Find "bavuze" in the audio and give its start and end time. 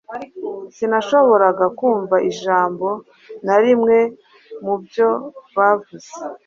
5.55-6.11